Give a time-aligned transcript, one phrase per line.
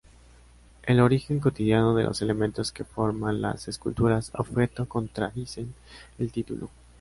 [0.81, 5.75] El origen cotidiano de los elementos que forman las esculturas-objeto contradicen
[6.17, 6.71] el título.